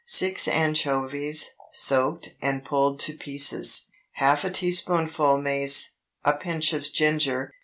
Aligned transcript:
6 0.03 0.47
anchovies, 0.47 1.51
soaked 1.71 2.33
and 2.41 2.65
pulled 2.65 2.99
to 3.01 3.13
pieces. 3.15 3.83
Half 4.13 4.43
a 4.43 4.49
teaspoonful 4.49 5.37
mace. 5.37 5.97
A 6.25 6.33
pinch 6.33 6.73
of 6.73 6.91
ginger. 6.91 7.51